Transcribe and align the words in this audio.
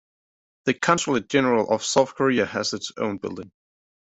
The 0.65 0.73
Consulate-General 0.73 1.69
of 1.69 1.83
South 1.85 2.15
Korea 2.15 2.47
has 2.47 2.73
its 2.73 2.91
own 2.97 3.17
building. 3.19 3.51